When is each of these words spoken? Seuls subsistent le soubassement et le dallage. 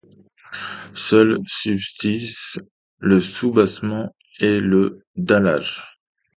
Seuls 0.95 1.43
subsistent 1.45 2.61
le 2.97 3.21
soubassement 3.21 4.15
et 4.39 4.59
le 4.59 5.05
dallage. 5.15 5.99